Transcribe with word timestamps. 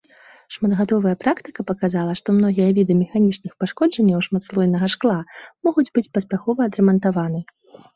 Шматгадовая 0.53 1.13
практыка 1.23 1.65
паказала, 1.73 2.15
што 2.23 2.27
многія 2.39 2.67
віды 2.79 2.93
механічных 3.03 3.51
пашкоджанняў 3.63 4.27
шматслойнага 4.31 4.93
шкла 4.99 5.23
могуць 5.69 5.89
быць 5.97 6.09
паспяхова 6.19 6.59
адрамантаваны. 6.73 7.49